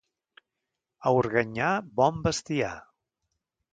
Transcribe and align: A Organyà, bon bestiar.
A 1.09 1.13
Organyà, 1.17 1.67
bon 2.01 2.19
bestiar. 2.27 2.73